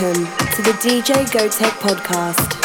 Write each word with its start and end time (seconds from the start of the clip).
Welcome 0.00 0.24
to 0.24 0.62
the 0.62 0.72
DJ 0.80 1.24
Gotek 1.26 1.70
podcast. 1.78 2.63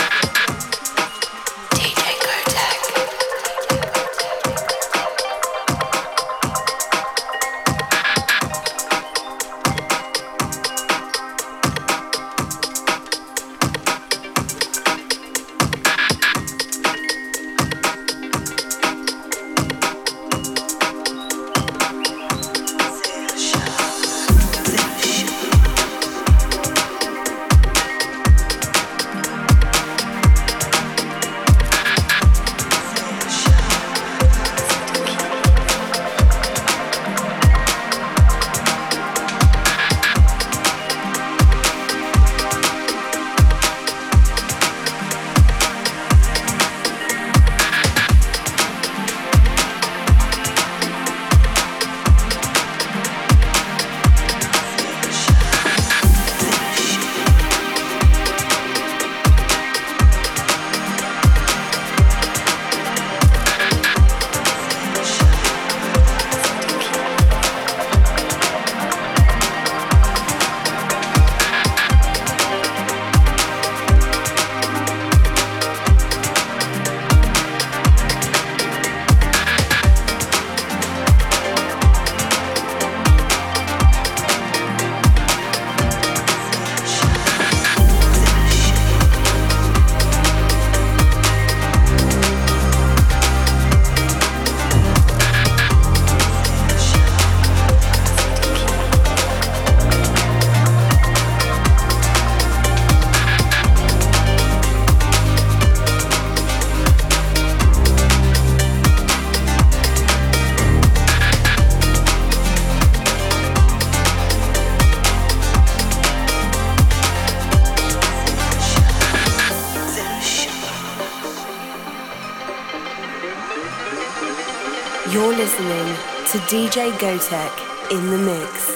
DJ 126.50 126.90
Gotek 126.98 127.92
in 127.92 128.10
the 128.10 128.18
mix. 128.18 128.69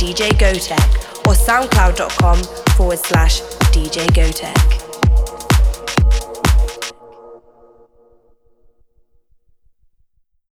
DJ 0.00 0.32
Gotek. 0.32 0.99